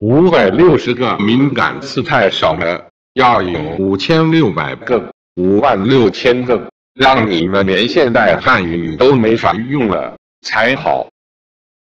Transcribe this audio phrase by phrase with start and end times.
[0.00, 11.08] 五百六十个敏感词太少了要有五千六百个五万六千个让你们连现代汉语都没法用了才好。